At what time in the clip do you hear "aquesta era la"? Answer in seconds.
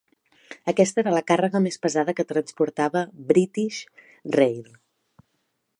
0.71-1.21